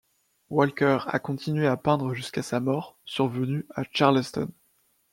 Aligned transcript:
Walker 0.49 0.97
a 1.05 1.19
continué 1.19 1.67
à 1.67 1.77
peindre 1.77 2.15
jusqu'à 2.15 2.41
sa 2.41 2.59
mort 2.59 2.97
survenue 3.05 3.67
à 3.75 3.83
Charleston. 3.93 4.49